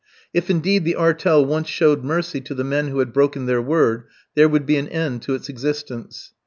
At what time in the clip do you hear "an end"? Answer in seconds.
4.77-5.21